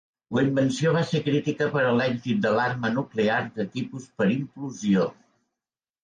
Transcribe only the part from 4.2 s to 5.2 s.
per implosió.